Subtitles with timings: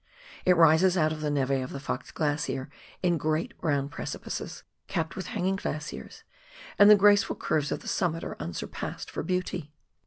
[0.45, 2.69] It rises out of the neve of the Fox Glacier
[3.03, 6.23] in great brown precipices, capped with hanging glaciers,
[6.79, 9.71] and the grace ful curves of the summit are unsurpassed for beauty.